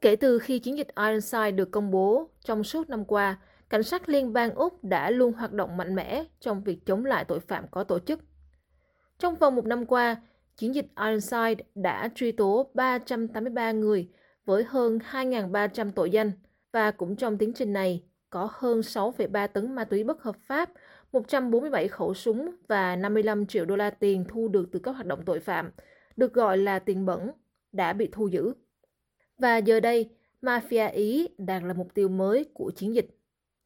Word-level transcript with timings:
Kể 0.00 0.16
từ 0.16 0.38
khi 0.38 0.58
chiến 0.58 0.76
dịch 0.76 0.88
Ironside 0.96 1.50
được 1.50 1.70
công 1.70 1.90
bố 1.90 2.30
trong 2.44 2.64
suốt 2.64 2.90
năm 2.90 3.04
qua, 3.04 3.38
cảnh 3.68 3.82
sát 3.82 4.08
liên 4.08 4.32
bang 4.32 4.54
Úc 4.54 4.84
đã 4.84 5.10
luôn 5.10 5.32
hoạt 5.32 5.52
động 5.52 5.76
mạnh 5.76 5.94
mẽ 5.94 6.24
trong 6.40 6.62
việc 6.64 6.86
chống 6.86 7.04
lại 7.04 7.24
tội 7.24 7.40
phạm 7.40 7.64
có 7.70 7.84
tổ 7.84 7.98
chức. 7.98 8.20
Trong 9.18 9.34
vòng 9.34 9.56
một 9.56 9.66
năm 9.66 9.86
qua, 9.86 10.16
chiến 10.56 10.74
dịch 10.74 10.86
Ironside 11.00 11.64
đã 11.74 12.08
truy 12.14 12.32
tố 12.32 12.70
383 12.74 13.72
người 13.72 14.08
với 14.44 14.64
hơn 14.64 14.98
2.300 15.10 15.90
tội 15.92 16.10
danh 16.10 16.32
và 16.72 16.90
cũng 16.90 17.16
trong 17.16 17.38
tiến 17.38 17.52
trình 17.52 17.72
này 17.72 18.02
có 18.30 18.48
hơn 18.52 18.80
6,3 18.80 19.48
tấn 19.48 19.74
ma 19.74 19.84
túy 19.84 20.04
bất 20.04 20.22
hợp 20.22 20.36
pháp, 20.36 20.70
147 21.12 21.88
khẩu 21.88 22.14
súng 22.14 22.50
và 22.68 22.96
55 22.96 23.46
triệu 23.46 23.64
đô 23.64 23.76
la 23.76 23.90
tiền 23.90 24.24
thu 24.28 24.48
được 24.48 24.68
từ 24.72 24.78
các 24.78 24.92
hoạt 24.92 25.06
động 25.06 25.22
tội 25.26 25.40
phạm, 25.40 25.70
được 26.16 26.34
gọi 26.34 26.58
là 26.58 26.78
tiền 26.78 27.06
bẩn, 27.06 27.30
đã 27.72 27.92
bị 27.92 28.08
thu 28.12 28.28
giữ. 28.28 28.52
Và 29.38 29.56
giờ 29.56 29.80
đây, 29.80 30.08
mafia 30.42 30.92
Ý 30.92 31.28
đang 31.38 31.64
là 31.64 31.74
mục 31.74 31.94
tiêu 31.94 32.08
mới 32.08 32.44
của 32.54 32.72
chiến 32.76 32.94
dịch. 32.94 33.08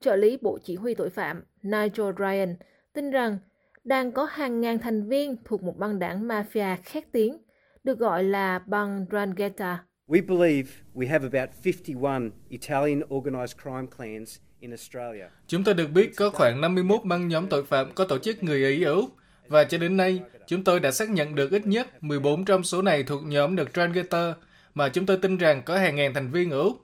Trợ 0.00 0.16
lý 0.16 0.38
Bộ 0.40 0.58
Chỉ 0.64 0.76
huy 0.76 0.94
tội 0.94 1.10
phạm 1.10 1.42
Nigel 1.62 2.12
Ryan 2.18 2.56
tin 2.92 3.10
rằng 3.10 3.38
đang 3.84 4.12
có 4.12 4.24
hàng 4.24 4.60
ngàn 4.60 4.78
thành 4.78 5.08
viên 5.08 5.36
thuộc 5.44 5.62
một 5.62 5.78
băng 5.78 5.98
đảng 5.98 6.28
mafia 6.28 6.76
khét 6.84 7.12
tiếng, 7.12 7.38
được 7.84 7.98
gọi 7.98 8.24
là 8.24 8.58
băng 8.58 9.06
Drangheta. 9.10 9.84
We 10.08 10.26
believe 10.26 10.70
we 10.94 11.08
have 11.08 11.28
about 11.32 11.50
51 11.64 12.32
Italian 12.48 13.02
organized 13.14 13.56
crime 13.62 13.86
clans 13.96 14.38
in 14.60 14.70
Australia. 14.70 15.24
Chúng 15.46 15.64
tôi 15.64 15.74
được 15.74 15.90
biết 15.94 16.10
có 16.16 16.30
khoảng 16.30 16.60
51 16.60 17.00
băng 17.04 17.28
nhóm 17.28 17.46
tội 17.48 17.64
phạm 17.64 17.92
có 17.94 18.04
tổ 18.04 18.18
chức 18.18 18.42
người 18.42 18.64
Ý 18.64 18.82
ở 18.82 18.94
Úc, 18.94 19.10
và 19.48 19.64
cho 19.64 19.78
đến 19.78 19.96
nay, 19.96 20.20
chúng 20.46 20.64
tôi 20.64 20.80
đã 20.80 20.90
xác 20.90 21.10
nhận 21.10 21.34
được 21.34 21.50
ít 21.50 21.66
nhất 21.66 22.04
14 22.04 22.44
trong 22.44 22.62
số 22.62 22.82
này 22.82 23.02
thuộc 23.02 23.22
nhóm 23.24 23.56
The 23.56 23.64
Drangheta, 23.74 24.34
mà 24.78 24.88
chúng 24.88 25.06
tôi 25.06 25.16
tin 25.22 25.36
rằng 25.36 25.62
có 25.66 25.78
hàng 25.78 25.96
ngàn 25.96 26.14
thành 26.14 26.30
viên 26.30 26.50
ở 26.50 26.60
Úc. 26.62 26.76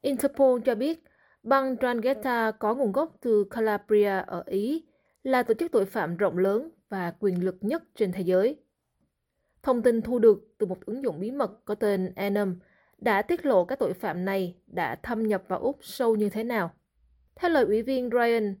Interpol 0.00 0.60
cho 0.64 0.74
biết 0.74 1.04
băng 1.42 1.76
Drangheta 1.80 2.50
có 2.50 2.74
nguồn 2.74 2.92
gốc 2.92 3.16
từ 3.20 3.44
Calabria 3.50 4.22
ở 4.26 4.42
Ý, 4.46 4.84
là 5.22 5.42
tổ 5.42 5.54
chức 5.54 5.72
tội 5.72 5.84
phạm 5.84 6.16
rộng 6.16 6.38
lớn 6.38 6.70
và 6.88 7.12
quyền 7.20 7.44
lực 7.44 7.56
nhất 7.60 7.82
trên 7.94 8.12
thế 8.12 8.20
giới. 8.20 8.56
Thông 9.62 9.82
tin 9.82 10.02
thu 10.02 10.18
được 10.18 10.54
từ 10.58 10.66
một 10.66 10.86
ứng 10.86 11.02
dụng 11.02 11.20
bí 11.20 11.30
mật 11.30 11.64
có 11.64 11.74
tên 11.74 12.12
Enum 12.16 12.56
đã 12.98 13.22
tiết 13.22 13.46
lộ 13.46 13.64
các 13.64 13.78
tội 13.78 13.92
phạm 13.92 14.24
này 14.24 14.56
đã 14.66 14.94
thâm 14.94 15.26
nhập 15.26 15.42
vào 15.48 15.58
Úc 15.58 15.78
sâu 15.80 16.16
như 16.16 16.28
thế 16.28 16.44
nào. 16.44 16.70
Theo 17.36 17.50
lời 17.50 17.64
ủy 17.64 17.82
viên 17.82 18.10
Ryan, 18.10 18.54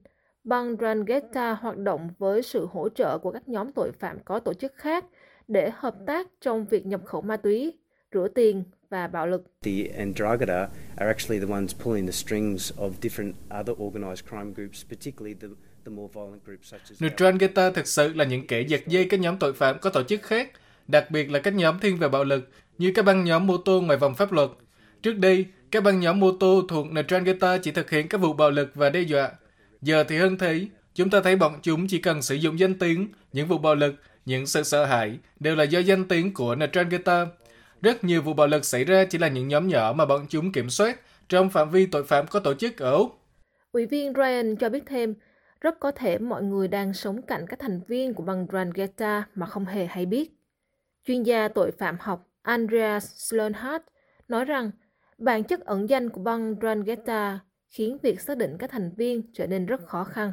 băng 0.44 0.76
Drangheta 0.76 1.52
hoạt 1.52 1.76
động 1.76 2.10
với 2.18 2.42
sự 2.42 2.66
hỗ 2.66 2.88
trợ 2.88 3.18
của 3.18 3.32
các 3.32 3.48
nhóm 3.48 3.72
tội 3.72 3.92
phạm 3.92 4.18
có 4.24 4.38
tổ 4.40 4.54
chức 4.54 4.74
khác 4.74 5.04
để 5.48 5.70
hợp 5.74 5.96
tác 6.06 6.28
trong 6.40 6.64
việc 6.64 6.86
nhập 6.86 7.00
khẩu 7.04 7.22
ma 7.22 7.36
túy, 7.36 7.78
rửa 8.12 8.28
tiền 8.28 8.64
và 8.90 9.06
bạo 9.06 9.26
lực. 9.26 9.44
The 9.62 9.70
Androgeda 9.98 10.66
are 10.96 11.08
actually 11.08 11.46
the 11.46 11.52
ones 11.52 11.74
pulling 11.84 12.06
the 12.06 12.12
strings 12.12 12.72
of 12.76 12.90
different 13.00 13.32
other 13.50 13.74
organized 13.82 14.28
crime 14.28 14.52
groups, 14.54 14.84
particularly 14.88 15.34
the 15.40 15.48
the 15.84 15.90
more 15.90 16.08
violent 16.14 16.44
groups 16.44 16.72
such 16.72 16.80
as 16.90 17.02
Ndrangheta 17.02 17.70
thực 17.70 17.86
sự 17.86 18.12
là 18.12 18.24
những 18.24 18.46
kẻ 18.46 18.60
giật 18.60 18.80
dây 18.86 19.04
các 19.04 19.20
nhóm 19.20 19.38
tội 19.38 19.52
phạm 19.52 19.78
có 19.78 19.90
tổ 19.90 20.02
chức 20.02 20.22
khác, 20.22 20.50
đặc 20.88 21.10
biệt 21.10 21.30
là 21.30 21.38
các 21.38 21.54
nhóm 21.54 21.78
thiên 21.78 21.96
về 21.96 22.08
bạo 22.08 22.24
lực 22.24 22.48
như 22.78 22.92
các 22.94 23.04
băng 23.04 23.24
nhóm 23.24 23.46
mô 23.46 23.56
tô 23.56 23.80
ngoài 23.80 23.98
vòng 23.98 24.14
pháp 24.14 24.32
luật. 24.32 24.50
Trước 25.02 25.18
đây, 25.18 25.46
các 25.70 25.82
băng 25.82 26.00
nhóm 26.00 26.20
mô 26.20 26.32
tô 26.32 26.62
thuộc 26.68 26.86
Ndrangheta 26.86 27.58
chỉ 27.58 27.70
thực 27.70 27.90
hiện 27.90 28.08
các 28.08 28.20
vụ 28.20 28.32
bạo 28.32 28.50
lực 28.50 28.70
và 28.74 28.90
đe 28.90 29.00
dọa. 29.00 29.30
Giờ 29.82 30.04
thì 30.04 30.16
hơn 30.16 30.38
thế, 30.38 30.66
chúng 30.94 31.10
ta 31.10 31.20
thấy 31.20 31.36
bọn 31.36 31.58
chúng 31.62 31.86
chỉ 31.86 31.98
cần 31.98 32.22
sử 32.22 32.34
dụng 32.34 32.58
danh 32.58 32.78
tiếng, 32.78 33.08
những 33.32 33.48
vụ 33.48 33.58
bạo 33.58 33.74
lực, 33.74 33.94
những 34.24 34.46
sự 34.46 34.62
sợ 34.62 34.84
hãi 34.84 35.18
đều 35.40 35.56
là 35.56 35.64
do 35.64 35.78
danh 35.78 36.08
tiếng 36.08 36.34
của 36.34 36.54
Ndrangheta. 36.54 37.26
Rất 37.82 38.04
nhiều 38.04 38.22
vụ 38.22 38.34
bạo 38.34 38.46
lực 38.46 38.64
xảy 38.64 38.84
ra 38.84 39.04
chỉ 39.04 39.18
là 39.18 39.28
những 39.28 39.48
nhóm 39.48 39.68
nhỏ 39.68 39.92
mà 39.96 40.06
bọn 40.06 40.26
chúng 40.28 40.52
kiểm 40.52 40.70
soát 40.70 41.00
trong 41.28 41.50
phạm 41.50 41.70
vi 41.70 41.86
tội 41.86 42.04
phạm 42.04 42.26
có 42.26 42.40
tổ 42.40 42.54
chức 42.54 42.78
ở 42.78 42.92
Úc. 42.92 43.12
Ủy 43.72 43.86
viên 43.86 44.12
Ryan 44.14 44.56
cho 44.56 44.68
biết 44.68 44.82
thêm, 44.86 45.14
rất 45.60 45.80
có 45.80 45.90
thể 45.90 46.18
mọi 46.18 46.42
người 46.42 46.68
đang 46.68 46.94
sống 46.94 47.22
cạnh 47.22 47.46
các 47.48 47.58
thành 47.58 47.80
viên 47.88 48.14
của 48.14 48.22
băng 48.22 48.46
Drangheta 48.52 49.24
mà 49.34 49.46
không 49.46 49.64
hề 49.64 49.86
hay 49.86 50.06
biết. 50.06 50.30
Chuyên 51.06 51.22
gia 51.22 51.48
tội 51.48 51.70
phạm 51.70 51.96
học 52.00 52.26
Andreas 52.42 53.06
Sloanhart 53.16 53.82
nói 54.28 54.44
rằng 54.44 54.70
bản 55.18 55.44
chất 55.44 55.60
ẩn 55.60 55.88
danh 55.88 56.10
của 56.10 56.20
băng 56.20 56.54
Drangheta 56.60 57.40
khiến 57.70 57.98
việc 58.02 58.20
xác 58.20 58.36
định 58.36 58.56
các 58.58 58.70
thành 58.70 58.90
viên 58.96 59.32
trở 59.32 59.46
nên 59.46 59.66
rất 59.66 59.80
khó 59.86 60.04
khăn. 60.04 60.32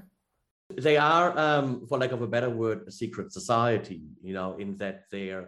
They 0.84 0.96
are, 0.96 1.30
um, 1.30 1.86
for 1.90 1.98
lack 1.98 2.14
of 2.14 2.22
a 2.22 2.28
better 2.28 2.52
word, 2.52 2.80
a 2.80 2.92
secret 2.92 3.28
society, 3.30 4.02
you 4.24 4.32
know, 4.32 4.58
in 4.58 4.78
that 4.80 4.96
organization. 5.14 5.44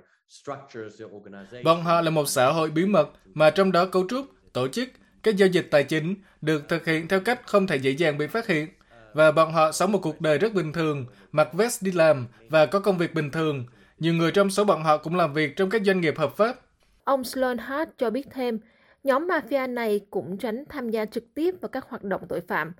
Bọn 1.63 1.83
họ 1.83 2.01
là 2.01 2.09
một 2.09 2.25
xã 2.29 2.51
hội 2.51 2.71
bí 2.71 2.85
mật 2.85 3.09
mà 3.33 3.49
trong 3.49 3.71
đó 3.71 3.85
cấu 3.85 4.07
trúc, 4.09 4.25
tổ 4.53 4.67
chức, 4.67 4.89
các 5.23 5.37
giao 5.37 5.49
dịch 5.49 5.67
tài 5.71 5.83
chính 5.83 6.15
được 6.41 6.69
thực 6.69 6.85
hiện 6.85 7.07
theo 7.07 7.19
cách 7.19 7.47
không 7.47 7.67
thể 7.67 7.75
dễ 7.75 7.91
dàng 7.91 8.17
bị 8.17 8.27
phát 8.27 8.47
hiện 8.47 8.67
và 9.13 9.31
bọn 9.31 9.53
họ 9.53 9.71
sống 9.71 9.91
một 9.91 9.99
cuộc 10.01 10.21
đời 10.21 10.37
rất 10.37 10.53
bình 10.53 10.73
thường, 10.73 11.05
mặc 11.31 11.53
vest 11.53 11.83
đi 11.83 11.91
làm 11.91 12.27
và 12.49 12.65
có 12.65 12.79
công 12.79 12.97
việc 12.97 13.13
bình 13.13 13.31
thường. 13.31 13.65
Nhiều 13.99 14.13
người 14.13 14.31
trong 14.31 14.49
số 14.49 14.63
bọn 14.63 14.83
họ 14.83 14.97
cũng 14.97 15.15
làm 15.15 15.33
việc 15.33 15.55
trong 15.55 15.69
các 15.69 15.81
doanh 15.85 16.01
nghiệp 16.01 16.17
hợp 16.17 16.37
pháp. 16.37 16.59
Ông 17.03 17.23
Sloan 17.23 17.57
Hart 17.57 17.89
cho 17.97 18.09
biết 18.09 18.27
thêm, 18.31 18.59
nhóm 19.03 19.27
mafia 19.27 19.73
này 19.73 20.01
cũng 20.09 20.37
tránh 20.37 20.63
tham 20.69 20.89
gia 20.89 21.05
trực 21.05 21.33
tiếp 21.33 21.55
vào 21.61 21.69
các 21.69 21.85
hoạt 21.89 22.03
động 22.03 22.21
tội 22.29 22.41
phạm. 22.41 22.73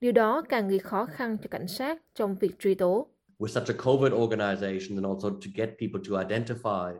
Điều 0.00 0.12
đó 0.12 0.42
càng 0.48 0.68
gây 0.68 0.78
khó 0.78 1.06
khăn 1.06 1.36
cho 1.42 1.48
cảnh 1.50 1.68
sát 1.68 2.02
trong 2.14 2.36
việc 2.38 2.58
truy 2.58 2.74
tố. 2.74 3.08
With 3.38 3.48
such 3.48 3.68
a 3.68 3.74
covert 3.84 4.12
organization 4.12 4.96
and 4.96 5.06
also 5.06 5.30
to 5.30 5.50
get 5.54 5.68
people 5.80 6.00
to 6.08 6.28
identify 6.28 6.94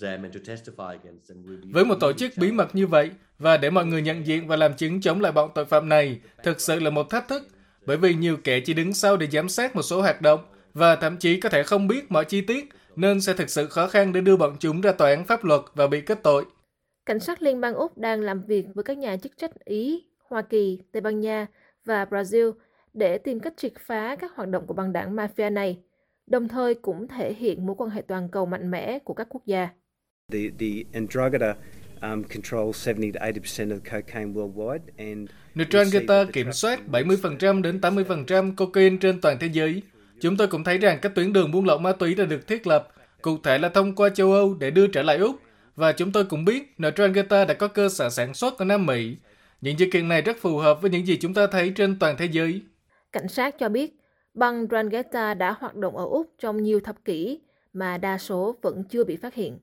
them 0.00 0.22
and 0.22 0.34
to 0.34 0.40
testify 0.52 0.88
against 0.88 1.28
them 1.28 1.44
will 1.44 1.60
be 1.62 1.68
Với 1.72 1.84
một 1.84 1.94
tổ 2.00 2.12
chức 2.12 2.32
bí 2.36 2.52
mật 2.52 2.74
như 2.74 2.86
vậy, 2.86 3.10
và 3.38 3.56
để 3.56 3.70
mọi 3.70 3.86
người 3.86 4.02
nhận 4.02 4.26
diện 4.26 4.48
và 4.48 4.56
làm 4.56 4.74
chứng 4.74 5.00
chống 5.00 5.20
lại 5.20 5.32
bọn 5.32 5.50
tội 5.54 5.64
phạm 5.64 5.88
này, 5.88 6.20
thực 6.42 6.60
sự 6.60 6.80
là 6.80 6.90
một 6.90 7.10
thách 7.10 7.28
thức 7.28 7.42
bởi 7.86 7.96
vì 7.96 8.14
nhiều 8.14 8.36
kẻ 8.44 8.60
chỉ 8.60 8.74
đứng 8.74 8.92
sau 8.92 9.16
để 9.16 9.26
giám 9.26 9.48
sát 9.48 9.76
một 9.76 9.82
số 9.82 10.02
hoạt 10.02 10.22
động 10.22 10.40
và 10.74 10.96
thậm 10.96 11.16
chí 11.16 11.40
có 11.40 11.48
thể 11.48 11.62
không 11.62 11.88
biết 11.88 12.10
mọi 12.10 12.24
chi 12.24 12.40
tiết, 12.40 12.68
nên 12.96 13.20
sẽ 13.20 13.34
thực 13.34 13.50
sự 13.50 13.66
khó 13.66 13.86
khăn 13.86 14.12
để 14.12 14.20
đưa 14.20 14.36
bọn 14.36 14.56
chúng 14.60 14.80
ra 14.80 14.92
tòa 14.92 15.08
án 15.08 15.24
pháp 15.24 15.44
luật 15.44 15.60
và 15.74 15.86
bị 15.86 16.00
kết 16.00 16.22
tội. 16.22 16.44
Cảnh 17.06 17.20
sát 17.20 17.42
Liên 17.42 17.60
bang 17.60 17.74
Úc 17.74 17.98
đang 17.98 18.20
làm 18.20 18.42
việc 18.46 18.66
với 18.74 18.84
các 18.84 18.98
nhà 18.98 19.16
chức 19.16 19.32
trách 19.36 19.64
Ý, 19.64 20.04
Hoa 20.28 20.42
Kỳ, 20.42 20.78
Tây 20.92 21.00
Ban 21.00 21.20
Nha 21.20 21.46
và 21.84 22.04
Brazil 22.04 22.52
để 22.94 23.18
tìm 23.18 23.40
cách 23.40 23.54
triệt 23.56 23.72
phá 23.86 24.16
các 24.16 24.32
hoạt 24.34 24.48
động 24.48 24.66
của 24.66 24.74
băng 24.74 24.92
đảng 24.92 25.16
mafia 25.16 25.52
này, 25.52 25.78
đồng 26.26 26.48
thời 26.48 26.74
cũng 26.74 27.08
thể 27.08 27.34
hiện 27.34 27.66
mối 27.66 27.76
quan 27.78 27.90
hệ 27.90 28.02
toàn 28.02 28.28
cầu 28.28 28.46
mạnh 28.46 28.70
mẽ 28.70 28.98
của 28.98 29.14
các 29.14 29.26
quốc 29.30 29.42
gia. 29.46 29.68
The 30.32 30.38
the 30.58 30.66
Androgeda 30.92 31.54
um, 32.02 32.22
control 32.22 32.70
70 32.86 33.12
to 33.12 33.20
80% 33.20 33.68
of 33.68 33.80
cocaine 33.80 34.32
worldwide 34.32 34.78
and 34.96 35.30
Neutralgeta 35.54 36.24
kiểm 36.32 36.52
soát 36.52 36.80
70% 36.92 37.62
đến 37.62 37.78
80% 37.80 38.54
cocaine 38.54 38.96
trên 39.00 39.20
toàn 39.20 39.38
thế 39.40 39.46
giới. 39.46 39.82
Chúng 40.20 40.36
tôi 40.36 40.48
cũng 40.48 40.64
thấy 40.64 40.78
rằng 40.78 40.98
các 41.02 41.14
tuyến 41.14 41.32
đường 41.32 41.50
buôn 41.50 41.64
lậu 41.64 41.78
ma 41.78 41.92
túy 41.92 42.14
đã 42.14 42.24
được 42.24 42.46
thiết 42.46 42.66
lập, 42.66 42.88
cụ 43.22 43.38
thể 43.42 43.58
là 43.58 43.68
thông 43.68 43.94
qua 43.94 44.08
châu 44.08 44.32
Âu 44.32 44.54
để 44.54 44.70
đưa 44.70 44.86
trở 44.86 45.02
lại 45.02 45.18
Úc. 45.18 45.36
Và 45.76 45.92
chúng 45.92 46.12
tôi 46.12 46.24
cũng 46.24 46.44
biết 46.44 46.74
Neutralgeta 46.78 47.44
đã 47.44 47.54
có 47.54 47.68
cơ 47.68 47.88
sở 47.88 48.10
sản 48.10 48.34
xuất 48.34 48.58
ở 48.58 48.64
Nam 48.64 48.86
Mỹ. 48.86 49.16
Những 49.60 49.78
dữ 49.78 49.86
kiện 49.92 50.08
này 50.08 50.22
rất 50.22 50.36
phù 50.40 50.58
hợp 50.58 50.82
với 50.82 50.90
những 50.90 51.06
gì 51.06 51.16
chúng 51.16 51.34
ta 51.34 51.46
thấy 51.46 51.72
trên 51.76 51.98
toàn 51.98 52.16
thế 52.18 52.26
giới. 52.26 52.62
Cảnh 53.12 53.28
sát 53.28 53.58
cho 53.58 53.68
biết, 53.68 54.00
băng 54.34 54.66
Drangheta 54.70 55.34
đã 55.34 55.52
hoạt 55.52 55.74
động 55.74 55.96
ở 55.96 56.04
Úc 56.04 56.34
trong 56.38 56.62
nhiều 56.62 56.80
thập 56.80 57.04
kỷ 57.04 57.40
mà 57.72 57.98
đa 57.98 58.18
số 58.18 58.56
vẫn 58.62 58.84
chưa 58.84 59.04
bị 59.04 59.16
phát 59.16 59.34
hiện. 59.34 59.58